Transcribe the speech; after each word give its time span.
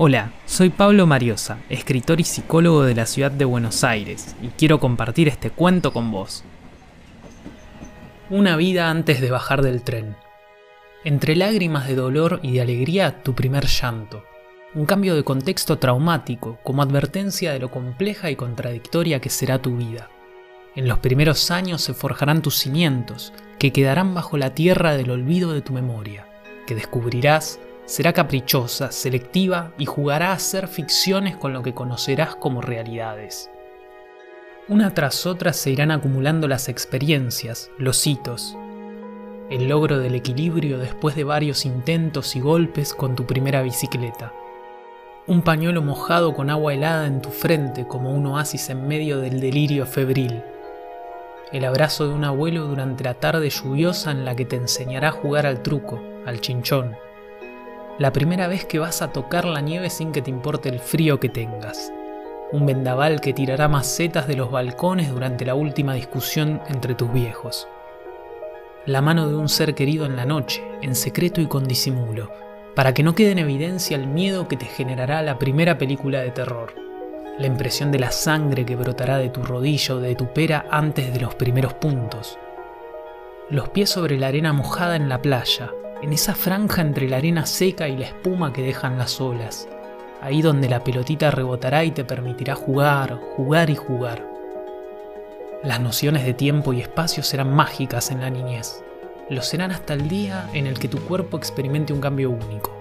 Hola, 0.00 0.30
soy 0.46 0.70
Pablo 0.70 1.08
Mariosa, 1.08 1.58
escritor 1.68 2.20
y 2.20 2.22
psicólogo 2.22 2.84
de 2.84 2.94
la 2.94 3.04
ciudad 3.04 3.32
de 3.32 3.44
Buenos 3.44 3.82
Aires, 3.82 4.36
y 4.40 4.46
quiero 4.46 4.78
compartir 4.78 5.26
este 5.26 5.50
cuento 5.50 5.92
con 5.92 6.12
vos. 6.12 6.44
Una 8.30 8.56
vida 8.56 8.90
antes 8.90 9.20
de 9.20 9.28
bajar 9.28 9.60
del 9.60 9.82
tren. 9.82 10.14
Entre 11.02 11.34
lágrimas 11.34 11.88
de 11.88 11.96
dolor 11.96 12.38
y 12.44 12.52
de 12.52 12.60
alegría, 12.60 13.24
tu 13.24 13.34
primer 13.34 13.66
llanto. 13.66 14.22
Un 14.72 14.86
cambio 14.86 15.16
de 15.16 15.24
contexto 15.24 15.78
traumático 15.78 16.60
como 16.62 16.82
advertencia 16.82 17.52
de 17.52 17.58
lo 17.58 17.72
compleja 17.72 18.30
y 18.30 18.36
contradictoria 18.36 19.20
que 19.20 19.30
será 19.30 19.60
tu 19.60 19.78
vida. 19.78 20.10
En 20.76 20.86
los 20.86 21.00
primeros 21.00 21.50
años 21.50 21.82
se 21.82 21.92
forjarán 21.92 22.40
tus 22.40 22.54
cimientos, 22.56 23.32
que 23.58 23.72
quedarán 23.72 24.14
bajo 24.14 24.36
la 24.36 24.54
tierra 24.54 24.96
del 24.96 25.10
olvido 25.10 25.52
de 25.54 25.62
tu 25.62 25.72
memoria, 25.72 26.24
que 26.68 26.76
descubrirás 26.76 27.58
será 27.88 28.12
caprichosa, 28.12 28.92
selectiva 28.92 29.72
y 29.78 29.86
jugará 29.86 30.28
a 30.28 30.34
hacer 30.34 30.68
ficciones 30.68 31.38
con 31.38 31.54
lo 31.54 31.62
que 31.62 31.72
conocerás 31.72 32.36
como 32.36 32.60
realidades. 32.60 33.50
Una 34.68 34.92
tras 34.92 35.24
otra 35.24 35.54
se 35.54 35.70
irán 35.70 35.90
acumulando 35.90 36.48
las 36.48 36.68
experiencias, 36.68 37.70
los 37.78 38.06
hitos, 38.06 38.54
el 39.48 39.68
logro 39.68 39.98
del 39.98 40.14
equilibrio 40.14 40.78
después 40.78 41.16
de 41.16 41.24
varios 41.24 41.64
intentos 41.64 42.36
y 42.36 42.40
golpes 42.40 42.92
con 42.92 43.16
tu 43.16 43.26
primera 43.26 43.62
bicicleta. 43.62 44.34
Un 45.26 45.40
pañuelo 45.40 45.80
mojado 45.80 46.34
con 46.34 46.50
agua 46.50 46.74
helada 46.74 47.06
en 47.06 47.22
tu 47.22 47.30
frente 47.30 47.86
como 47.86 48.12
un 48.12 48.26
oasis 48.26 48.68
en 48.68 48.86
medio 48.86 49.18
del 49.18 49.40
delirio 49.40 49.86
febril. 49.86 50.42
El 51.52 51.64
abrazo 51.64 52.06
de 52.06 52.12
un 52.12 52.24
abuelo 52.24 52.66
durante 52.66 53.04
la 53.04 53.14
tarde 53.14 53.48
lluviosa 53.48 54.10
en 54.10 54.26
la 54.26 54.36
que 54.36 54.44
te 54.44 54.56
enseñará 54.56 55.08
a 55.08 55.12
jugar 55.12 55.46
al 55.46 55.62
truco, 55.62 56.02
al 56.26 56.42
chinchón. 56.42 57.07
La 57.98 58.12
primera 58.12 58.46
vez 58.46 58.64
que 58.64 58.78
vas 58.78 59.02
a 59.02 59.12
tocar 59.12 59.44
la 59.44 59.60
nieve 59.60 59.90
sin 59.90 60.12
que 60.12 60.22
te 60.22 60.30
importe 60.30 60.68
el 60.68 60.78
frío 60.78 61.18
que 61.18 61.28
tengas. 61.28 61.92
Un 62.52 62.64
vendaval 62.64 63.20
que 63.20 63.32
tirará 63.32 63.66
macetas 63.66 64.28
de 64.28 64.36
los 64.36 64.52
balcones 64.52 65.10
durante 65.10 65.44
la 65.44 65.56
última 65.56 65.94
discusión 65.94 66.62
entre 66.68 66.94
tus 66.94 67.12
viejos. 67.12 67.66
La 68.86 69.02
mano 69.02 69.28
de 69.28 69.34
un 69.34 69.48
ser 69.48 69.74
querido 69.74 70.06
en 70.06 70.14
la 70.14 70.26
noche, 70.26 70.62
en 70.80 70.94
secreto 70.94 71.40
y 71.40 71.46
con 71.46 71.66
disimulo, 71.66 72.30
para 72.76 72.94
que 72.94 73.02
no 73.02 73.16
quede 73.16 73.32
en 73.32 73.40
evidencia 73.40 73.96
el 73.96 74.06
miedo 74.06 74.46
que 74.46 74.56
te 74.56 74.66
generará 74.66 75.20
la 75.22 75.40
primera 75.40 75.76
película 75.76 76.20
de 76.20 76.30
terror, 76.30 76.74
la 77.36 77.48
impresión 77.48 77.90
de 77.90 77.98
la 77.98 78.12
sangre 78.12 78.64
que 78.64 78.76
brotará 78.76 79.18
de 79.18 79.28
tu 79.28 79.42
rodillo 79.42 79.98
de 79.98 80.14
tu 80.14 80.32
pera 80.32 80.66
antes 80.70 81.12
de 81.12 81.18
los 81.18 81.34
primeros 81.34 81.74
puntos, 81.74 82.38
los 83.50 83.68
pies 83.70 83.90
sobre 83.90 84.18
la 84.18 84.28
arena 84.28 84.52
mojada 84.52 84.94
en 84.94 85.08
la 85.08 85.20
playa, 85.20 85.72
en 86.02 86.12
esa 86.12 86.34
franja 86.34 86.80
entre 86.80 87.08
la 87.08 87.16
arena 87.16 87.44
seca 87.44 87.88
y 87.88 87.96
la 87.96 88.06
espuma 88.06 88.52
que 88.52 88.62
dejan 88.62 88.98
las 88.98 89.20
olas, 89.20 89.68
ahí 90.20 90.42
donde 90.42 90.68
la 90.68 90.84
pelotita 90.84 91.30
rebotará 91.30 91.84
y 91.84 91.90
te 91.90 92.04
permitirá 92.04 92.54
jugar, 92.54 93.20
jugar 93.36 93.70
y 93.70 93.74
jugar. 93.74 94.24
Las 95.64 95.80
nociones 95.80 96.24
de 96.24 96.34
tiempo 96.34 96.72
y 96.72 96.80
espacio 96.80 97.24
serán 97.24 97.52
mágicas 97.52 98.12
en 98.12 98.20
la 98.20 98.30
niñez. 98.30 98.84
Lo 99.28 99.42
serán 99.42 99.72
hasta 99.72 99.94
el 99.94 100.08
día 100.08 100.48
en 100.52 100.68
el 100.68 100.78
que 100.78 100.88
tu 100.88 101.00
cuerpo 101.00 101.36
experimente 101.36 101.92
un 101.92 102.00
cambio 102.00 102.30
único. 102.30 102.72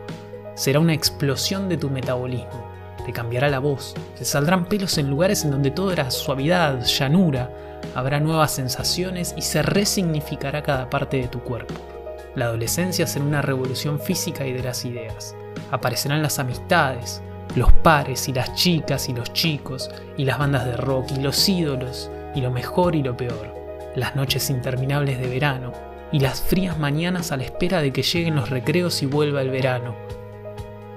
Será 0.54 0.80
una 0.80 0.94
explosión 0.94 1.70
de 1.70 1.78
tu 1.78 1.90
metabolismo. 1.90 2.70
Te 3.04 3.12
cambiará 3.14 3.50
la 3.50 3.60
voz. 3.60 3.96
Se 4.16 4.26
saldrán 4.26 4.66
pelos 4.66 4.98
en 4.98 5.10
lugares 5.10 5.44
en 5.44 5.52
donde 5.52 5.72
todo 5.72 5.92
era 5.92 6.12
suavidad, 6.12 6.84
llanura. 6.86 7.52
Habrá 7.96 8.20
nuevas 8.20 8.52
sensaciones 8.52 9.34
y 9.36 9.42
se 9.42 9.64
resignificará 9.64 10.62
cada 10.62 10.90
parte 10.90 11.18
de 11.18 11.28
tu 11.28 11.40
cuerpo. 11.40 11.97
La 12.38 12.46
adolescencia 12.46 13.08
será 13.08 13.26
una 13.26 13.42
revolución 13.42 14.00
física 14.00 14.46
y 14.46 14.54
de 14.54 14.62
las 14.62 14.86
ideas. 14.86 15.36
Aparecerán 15.72 16.22
las 16.22 16.38
amistades, 16.38 17.24
los 17.56 17.74
pares 17.74 18.30
y 18.30 18.34
las 18.34 18.54
chicas 18.54 19.10
y 19.10 19.14
los 19.14 19.34
chicos, 19.34 19.90
y 20.18 20.24
las 20.24 20.38
bandas 20.38 20.64
de 20.68 20.78
rock 20.78 21.14
y 21.18 21.20
los 21.20 21.50
ídolos, 21.50 22.12
y 22.36 22.42
lo 22.42 22.52
mejor 22.52 22.96
y 22.96 23.02
lo 23.02 23.18
peor, 23.18 23.56
las 23.96 24.16
noches 24.16 24.52
interminables 24.52 25.18
de 25.18 25.28
verano 25.28 25.74
y 26.12 26.20
las 26.20 26.40
frías 26.40 26.78
mañanas 26.78 27.32
a 27.32 27.38
la 27.38 27.44
espera 27.44 27.82
de 27.82 27.92
que 27.92 28.04
lleguen 28.04 28.36
los 28.36 28.52
recreos 28.52 29.02
y 29.02 29.08
vuelva 29.08 29.42
el 29.42 29.50
verano. 29.50 29.96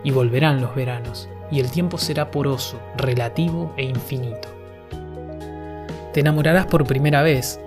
Y 0.04 0.10
volverán 0.10 0.60
los 0.60 0.74
veranos, 0.74 1.30
y 1.50 1.60
el 1.60 1.70
tiempo 1.70 1.96
será 1.96 2.30
poroso, 2.30 2.78
relativo 2.98 3.72
e 3.78 3.84
infinito. 3.84 4.48
Te 6.12 6.20
enamorarás 6.20 6.66
por 6.66 6.84
primera 6.84 7.22
vez, 7.22 7.58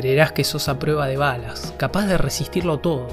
creerás 0.00 0.32
que 0.32 0.44
sos 0.44 0.68
a 0.68 0.78
prueba 0.78 1.06
de 1.06 1.16
balas, 1.16 1.74
capaz 1.76 2.06
de 2.06 2.18
resistirlo 2.18 2.78
todo, 2.78 3.08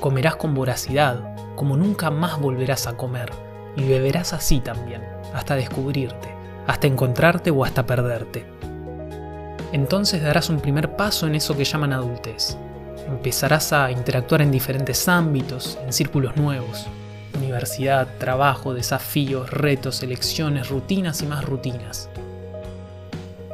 comerás 0.00 0.36
con 0.36 0.54
voracidad, 0.54 1.34
como 1.54 1.76
nunca 1.76 2.10
más 2.10 2.40
volverás 2.40 2.86
a 2.86 2.96
comer, 2.96 3.30
y 3.76 3.84
beberás 3.84 4.32
así 4.32 4.60
también, 4.60 5.02
hasta 5.34 5.56
descubrirte, 5.56 6.34
hasta 6.66 6.86
encontrarte 6.86 7.50
o 7.50 7.64
hasta 7.64 7.86
perderte 7.86 8.46
entonces 9.72 10.22
darás 10.22 10.50
un 10.50 10.60
primer 10.60 10.96
paso 10.96 11.26
en 11.26 11.34
eso 11.34 11.56
que 11.56 11.64
llaman 11.64 11.94
adultez. 11.94 12.58
Empezarás 13.08 13.72
a 13.72 13.90
interactuar 13.90 14.42
en 14.42 14.50
diferentes 14.50 15.08
ámbitos, 15.08 15.78
en 15.84 15.92
círculos 15.92 16.36
nuevos. 16.36 16.86
Universidad, 17.38 18.06
trabajo, 18.18 18.74
desafíos, 18.74 19.50
retos, 19.50 20.02
elecciones, 20.02 20.68
rutinas 20.68 21.22
y 21.22 21.26
más 21.26 21.44
rutinas. 21.44 22.10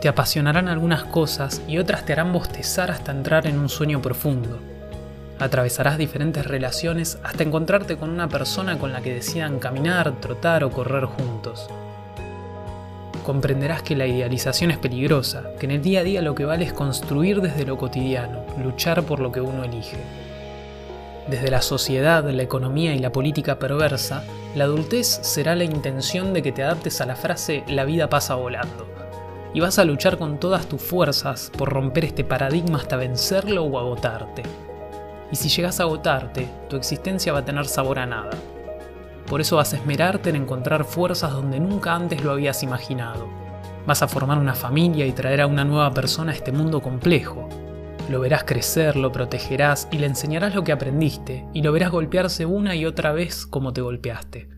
Te 0.00 0.09
apasionarán 0.09 0.69
algunas 0.69 1.04
cosas 1.04 1.62
y 1.66 1.78
otras 1.78 2.04
te 2.04 2.12
harán 2.12 2.32
bostezar 2.32 2.91
hasta 2.91 3.12
entrar 3.12 3.47
en 3.47 3.59
un 3.59 3.69
sueño 3.69 4.00
profundo. 4.00 4.59
Atravesarás 5.38 5.98
diferentes 5.98 6.47
relaciones 6.47 7.19
hasta 7.22 7.42
encontrarte 7.42 7.97
con 7.97 8.10
una 8.10 8.28
persona 8.28 8.78
con 8.78 8.92
la 8.92 9.00
que 9.00 9.14
decidan 9.14 9.59
caminar, 9.59 10.20
trotar 10.20 10.64
o 10.64 10.70
correr 10.70 11.04
juntos 11.04 11.69
comprenderás 13.28 13.82
que 13.82 13.94
la 13.94 14.06
idealización 14.06 14.70
es 14.70 14.78
peligrosa, 14.78 15.50
que 15.60 15.66
en 15.66 15.72
el 15.72 15.82
día 15.82 16.00
a 16.00 16.03
día 16.03 16.22
lo 16.22 16.34
que 16.34 16.47
vale 16.47 16.65
es 16.65 16.72
construir 16.72 17.42
desde 17.42 17.66
lo 17.66 17.76
cotidiano, 17.76 18.42
luchar 18.56 19.03
por 19.03 19.20
lo 19.20 19.30
que 19.30 19.42
uno 19.42 19.65
elige. 19.65 19.98
Desde 21.28 21.50
la 21.50 21.60
sociedad, 21.60 22.25
la 22.25 22.42
economía 22.42 22.94
y 22.94 23.00
la 23.00 23.12
política 23.12 23.59
perversa, 23.59 24.25
la 24.54 24.65
adultez 24.65 25.20
será 25.20 25.54
la 25.54 25.65
intención 25.65 26.32
de 26.32 26.41
que 26.41 26.53
te 26.53 26.62
adaptes 26.62 27.03
a 27.03 27.06
la 27.06 27.16
frase 27.16 27.65
la 27.69 27.84
vida 27.84 28.09
pasa 28.09 28.34
volando. 28.34 28.97
Y 29.58 29.60
vas 29.60 29.80
a 29.80 29.84
luchar 29.84 30.19
con 30.19 30.38
todas 30.38 30.69
tus 30.69 30.80
fuerzas 30.80 31.50
por 31.58 31.69
romper 31.69 32.04
este 32.04 32.22
paradigma 32.22 32.78
hasta 32.78 32.94
vencerlo 32.94 33.64
o 33.64 33.76
agotarte. 33.80 34.44
Y 35.32 35.34
si 35.34 35.48
llegas 35.48 35.80
a 35.80 35.82
agotarte, 35.82 36.48
tu 36.69 36.76
existencia 36.76 37.32
va 37.32 37.41
a 37.41 37.44
tener 37.44 37.66
sabor 37.66 37.98
a 37.98 38.06
nada. 38.06 38.30
Por 39.26 39.41
eso 39.41 39.56
vas 39.56 39.72
a 39.72 39.78
esmerarte 39.78 40.30
en 40.30 40.36
encontrar 40.36 40.84
fuerzas 40.84 41.32
donde 41.32 41.58
nunca 41.58 41.92
antes 41.92 42.22
lo 42.22 42.30
habías 42.30 42.62
imaginado. 42.62 43.26
Vas 43.84 44.00
a 44.00 44.06
formar 44.06 44.38
una 44.38 44.54
familia 44.54 45.06
y 45.06 45.12
traer 45.12 45.41
a 45.41 45.48
una 45.48 45.64
nueva 45.64 45.92
persona 45.92 46.30
a 46.30 46.36
este 46.36 46.52
mundo 46.52 46.80
complejo. 46.80 47.48
Lo 48.08 48.20
verás 48.20 48.44
crecer, 48.44 48.94
lo 48.94 49.10
protegerás 49.10 49.88
y 49.91 49.98
le 49.98 50.06
enseñarás 50.06 50.54
lo 50.54 50.62
que 50.62 50.70
aprendiste, 50.70 51.47
y 51.52 51.62
lo 51.62 51.72
verás 51.72 51.91
golpearse 51.91 52.47
una 52.47 52.76
y 52.76 52.86
otra 52.86 53.10
vez 53.10 53.44
como 53.44 53.72
te 53.72 53.80
golpeaste. 53.80 54.48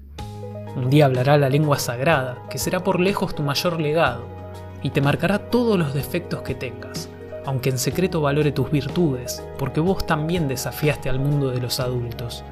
Un 0.76 0.90
día 0.90 1.06
hablará 1.06 1.38
la 1.38 1.48
lengua 1.48 1.78
sagrada, 1.78 2.36
que 2.50 2.58
será 2.58 2.84
por 2.84 3.00
lejos 3.00 3.34
tu 3.34 3.42
mayor 3.42 3.80
legado, 3.80 4.39
y 4.82 4.90
te 4.90 5.00
marcará 5.00 5.38
todos 5.38 5.78
los 5.78 5.94
defectos 5.94 6.42
que 6.42 6.54
tengas, 6.54 7.08
aunque 7.44 7.70
en 7.70 7.78
secreto 7.78 8.20
valore 8.20 8.52
tus 8.52 8.70
virtudes, 8.70 9.42
porque 9.58 9.80
vos 9.80 10.06
también 10.06 10.48
desafiaste 10.48 11.08
al 11.08 11.18
mundo 11.18 11.50
de 11.50 11.60
los 11.60 11.80
adultos 11.80 12.44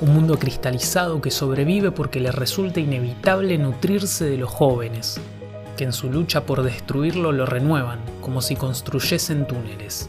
un 0.00 0.14
mundo 0.14 0.38
cristalizado 0.38 1.20
que 1.20 1.30
sobrevive 1.30 1.90
porque 1.90 2.20
le 2.20 2.32
resulta 2.32 2.80
inevitable 2.80 3.58
nutrirse 3.58 4.24
de 4.24 4.38
los 4.38 4.50
jóvenes, 4.50 5.20
que 5.76 5.84
en 5.84 5.92
su 5.92 6.10
lucha 6.10 6.44
por 6.46 6.62
destruirlo 6.62 7.32
lo 7.32 7.44
renuevan, 7.44 8.00
como 8.22 8.40
si 8.40 8.56
construyesen 8.56 9.46
túneles. 9.46 10.08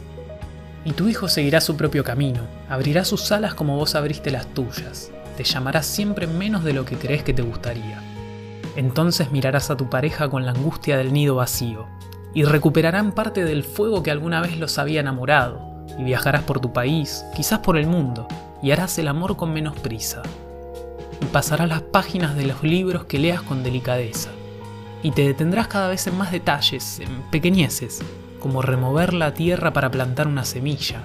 Y 0.84 0.92
tu 0.92 1.08
hijo 1.08 1.28
seguirá 1.28 1.60
su 1.60 1.76
propio 1.76 2.04
camino, 2.04 2.40
abrirá 2.68 3.04
sus 3.04 3.30
alas 3.32 3.54
como 3.54 3.76
vos 3.76 3.94
abriste 3.94 4.30
las 4.30 4.46
tuyas, 4.54 5.10
te 5.36 5.44
llamará 5.44 5.82
siempre 5.82 6.26
menos 6.26 6.64
de 6.64 6.72
lo 6.72 6.84
que 6.84 6.96
crees 6.96 7.22
que 7.22 7.34
te 7.34 7.42
gustaría. 7.42 8.11
Entonces 8.76 9.30
mirarás 9.30 9.70
a 9.70 9.76
tu 9.76 9.90
pareja 9.90 10.28
con 10.30 10.46
la 10.46 10.52
angustia 10.52 10.96
del 10.96 11.12
nido 11.12 11.36
vacío, 11.36 11.86
y 12.34 12.44
recuperarán 12.44 13.12
parte 13.12 13.44
del 13.44 13.64
fuego 13.64 14.02
que 14.02 14.10
alguna 14.10 14.40
vez 14.40 14.56
los 14.56 14.78
había 14.78 15.00
enamorado, 15.00 15.60
y 15.98 16.04
viajarás 16.04 16.42
por 16.42 16.60
tu 16.60 16.72
país, 16.72 17.24
quizás 17.36 17.58
por 17.58 17.76
el 17.76 17.86
mundo, 17.86 18.26
y 18.62 18.70
harás 18.70 18.98
el 18.98 19.08
amor 19.08 19.36
con 19.36 19.52
menos 19.52 19.78
prisa. 19.78 20.22
Y 21.20 21.26
pasarás 21.26 21.68
las 21.68 21.82
páginas 21.82 22.34
de 22.34 22.46
los 22.46 22.62
libros 22.62 23.04
que 23.04 23.18
leas 23.18 23.42
con 23.42 23.62
delicadeza. 23.62 24.30
Y 25.02 25.10
te 25.10 25.26
detendrás 25.26 25.68
cada 25.68 25.88
vez 25.88 26.06
en 26.06 26.16
más 26.16 26.32
detalles, 26.32 27.00
en 27.00 27.22
pequeñeces, 27.30 28.00
como 28.40 28.62
remover 28.62 29.12
la 29.12 29.34
tierra 29.34 29.72
para 29.72 29.90
plantar 29.90 30.26
una 30.26 30.44
semilla, 30.44 31.02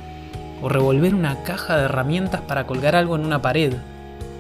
o 0.62 0.70
revolver 0.70 1.14
una 1.14 1.44
caja 1.44 1.78
de 1.78 1.84
herramientas 1.84 2.42
para 2.42 2.66
colgar 2.66 2.96
algo 2.96 3.16
en 3.16 3.26
una 3.26 3.42
pared, 3.42 3.74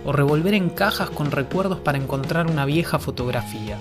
o 0.07 0.13
revolver 0.13 0.54
en 0.54 0.69
cajas 0.69 1.09
con 1.09 1.31
recuerdos 1.31 1.80
para 1.80 1.98
encontrar 1.98 2.48
una 2.48 2.63
vieja 2.63 2.98
fotografía. 2.98 3.77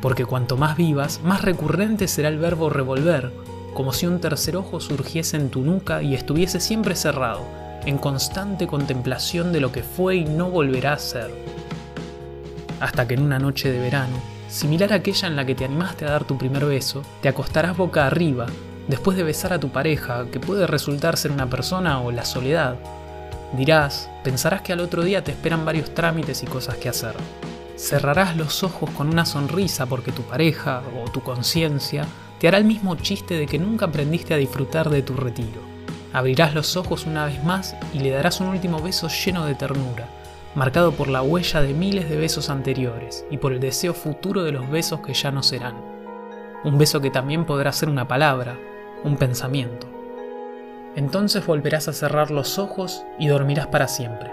Porque 0.00 0.24
cuanto 0.24 0.56
más 0.56 0.78
vivas, 0.78 1.20
más 1.22 1.42
recurrente 1.42 2.08
será 2.08 2.30
el 2.30 2.38
verbo 2.38 2.70
revolver, 2.70 3.30
como 3.74 3.92
si 3.92 4.06
un 4.06 4.18
tercer 4.18 4.56
ojo 4.56 4.80
surgiese 4.80 5.36
en 5.36 5.50
tu 5.50 5.60
nuca 5.60 6.02
y 6.02 6.14
estuviese 6.14 6.58
siempre 6.58 6.96
cerrado, 6.96 7.42
en 7.84 7.98
constante 7.98 8.66
contemplación 8.66 9.52
de 9.52 9.60
lo 9.60 9.72
que 9.72 9.82
fue 9.82 10.16
y 10.16 10.24
no 10.24 10.48
volverá 10.48 10.94
a 10.94 10.98
ser. 10.98 11.30
hasta 12.80 13.06
que 13.06 13.14
en 13.14 13.22
una 13.22 13.38
noche 13.38 13.70
de 13.70 13.78
verano, 13.78 14.16
similar 14.48 14.92
a 14.92 14.96
aquella 14.96 15.28
en 15.28 15.36
la 15.36 15.44
que 15.44 15.54
te 15.54 15.66
animaste 15.66 16.06
a 16.06 16.10
dar 16.10 16.24
tu 16.24 16.38
primer 16.38 16.64
beso, 16.64 17.02
te 17.20 17.28
acostarás 17.28 17.76
boca 17.76 18.06
arriba 18.06 18.46
después 18.88 19.16
de 19.16 19.22
besar 19.22 19.52
a 19.52 19.60
tu 19.60 19.68
pareja, 19.68 20.26
que 20.32 20.40
puede 20.40 20.66
resultar 20.66 21.16
ser 21.18 21.30
una 21.30 21.48
persona 21.48 22.00
o 22.00 22.10
la 22.10 22.24
soledad. 22.24 22.76
Dirás, 23.56 24.10
pensarás 24.24 24.62
que 24.62 24.72
al 24.72 24.80
otro 24.80 25.04
día 25.04 25.22
te 25.22 25.30
esperan 25.30 25.64
varios 25.64 25.94
trámites 25.94 26.42
y 26.42 26.46
cosas 26.46 26.76
que 26.76 26.88
hacer. 26.88 27.14
Cerrarás 27.76 28.36
los 28.36 28.64
ojos 28.64 28.90
con 28.90 29.08
una 29.08 29.24
sonrisa 29.24 29.86
porque 29.86 30.10
tu 30.10 30.22
pareja 30.22 30.82
o 31.00 31.08
tu 31.10 31.22
conciencia 31.22 32.04
te 32.40 32.48
hará 32.48 32.58
el 32.58 32.64
mismo 32.64 32.96
chiste 32.96 33.34
de 33.34 33.46
que 33.46 33.60
nunca 33.60 33.86
aprendiste 33.86 34.34
a 34.34 34.38
disfrutar 34.38 34.90
de 34.90 35.02
tu 35.02 35.14
retiro. 35.14 35.62
Abrirás 36.12 36.52
los 36.52 36.76
ojos 36.76 37.06
una 37.06 37.26
vez 37.26 37.44
más 37.44 37.76
y 37.92 38.00
le 38.00 38.10
darás 38.10 38.40
un 38.40 38.48
último 38.48 38.82
beso 38.82 39.08
lleno 39.08 39.46
de 39.46 39.54
ternura, 39.54 40.08
marcado 40.56 40.90
por 40.92 41.06
la 41.06 41.22
huella 41.22 41.62
de 41.62 41.74
miles 41.74 42.10
de 42.10 42.16
besos 42.16 42.50
anteriores 42.50 43.24
y 43.30 43.38
por 43.38 43.52
el 43.52 43.60
deseo 43.60 43.94
futuro 43.94 44.42
de 44.42 44.50
los 44.50 44.68
besos 44.68 44.98
que 45.00 45.14
ya 45.14 45.30
no 45.30 45.44
serán. 45.44 45.76
Un 46.64 46.76
beso 46.76 47.00
que 47.00 47.10
también 47.10 47.44
podrá 47.44 47.72
ser 47.72 47.88
una 47.88 48.08
palabra, 48.08 48.58
un 49.04 49.16
pensamiento. 49.16 49.86
Entonces 50.96 51.44
volverás 51.44 51.88
a 51.88 51.92
cerrar 51.92 52.30
los 52.30 52.58
ojos 52.58 53.04
y 53.18 53.26
dormirás 53.26 53.66
para 53.66 53.88
siempre. 53.88 54.32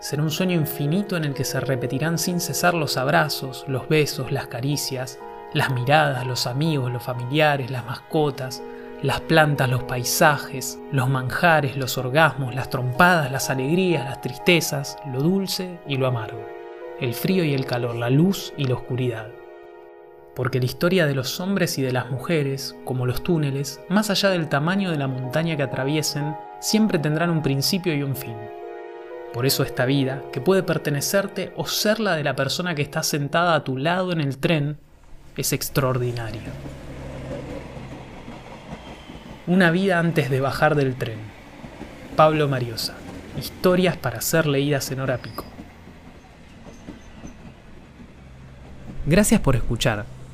Será 0.00 0.22
un 0.22 0.30
sueño 0.30 0.54
infinito 0.54 1.16
en 1.16 1.24
el 1.24 1.34
que 1.34 1.44
se 1.44 1.58
repetirán 1.60 2.18
sin 2.18 2.40
cesar 2.40 2.74
los 2.74 2.96
abrazos, 2.96 3.64
los 3.68 3.88
besos, 3.88 4.30
las 4.30 4.46
caricias, 4.46 5.18
las 5.54 5.72
miradas, 5.72 6.26
los 6.26 6.46
amigos, 6.46 6.92
los 6.92 7.02
familiares, 7.02 7.70
las 7.70 7.86
mascotas, 7.86 8.62
las 9.02 9.20
plantas, 9.22 9.68
los 9.70 9.84
paisajes, 9.84 10.78
los 10.92 11.08
manjares, 11.08 11.76
los 11.76 11.96
orgasmos, 11.96 12.54
las 12.54 12.68
trompadas, 12.68 13.32
las 13.32 13.48
alegrías, 13.48 14.04
las 14.04 14.20
tristezas, 14.20 14.98
lo 15.10 15.20
dulce 15.20 15.80
y 15.86 15.96
lo 15.96 16.06
amargo, 16.06 16.44
el 17.00 17.14
frío 17.14 17.44
y 17.44 17.54
el 17.54 17.64
calor, 17.64 17.96
la 17.96 18.10
luz 18.10 18.52
y 18.56 18.64
la 18.64 18.74
oscuridad 18.74 19.37
porque 20.38 20.60
la 20.60 20.66
historia 20.66 21.04
de 21.08 21.16
los 21.16 21.40
hombres 21.40 21.78
y 21.78 21.82
de 21.82 21.90
las 21.90 22.12
mujeres, 22.12 22.76
como 22.84 23.06
los 23.06 23.24
túneles, 23.24 23.80
más 23.88 24.08
allá 24.08 24.30
del 24.30 24.48
tamaño 24.48 24.92
de 24.92 24.96
la 24.96 25.08
montaña 25.08 25.56
que 25.56 25.64
atraviesen, 25.64 26.36
siempre 26.60 27.00
tendrán 27.00 27.30
un 27.30 27.42
principio 27.42 27.92
y 27.92 28.04
un 28.04 28.14
fin. 28.14 28.36
Por 29.34 29.46
eso 29.46 29.64
esta 29.64 29.84
vida, 29.84 30.22
que 30.32 30.40
puede 30.40 30.62
pertenecerte 30.62 31.52
o 31.56 31.66
ser 31.66 31.98
la 31.98 32.14
de 32.14 32.22
la 32.22 32.36
persona 32.36 32.76
que 32.76 32.82
está 32.82 33.02
sentada 33.02 33.56
a 33.56 33.64
tu 33.64 33.76
lado 33.76 34.12
en 34.12 34.20
el 34.20 34.38
tren, 34.38 34.78
es 35.36 35.52
extraordinaria. 35.52 36.52
Una 39.48 39.72
vida 39.72 39.98
antes 39.98 40.30
de 40.30 40.40
bajar 40.40 40.76
del 40.76 40.94
tren. 40.94 41.18
Pablo 42.14 42.46
Mariosa. 42.46 42.94
Historias 43.36 43.96
para 43.96 44.20
ser 44.20 44.46
leídas 44.46 44.92
en 44.92 45.00
hora 45.00 45.18
pico. 45.18 45.44
Gracias 49.04 49.40
por 49.40 49.56
escuchar. 49.56 50.17